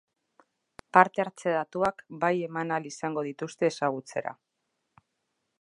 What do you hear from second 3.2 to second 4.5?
dituzte ezagutzera.